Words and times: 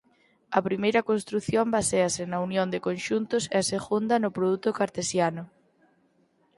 A 0.57 0.59
primeira 0.67 1.05
construción 1.09 1.65
baséase 1.77 2.23
na 2.31 2.37
unión 2.47 2.67
de 2.73 2.83
conxuntos 2.87 3.43
e 3.53 3.55
a 3.59 3.67
segunda 3.73 4.13
no 4.23 4.33
produto 4.37 4.69
cartesiano. 4.79 5.43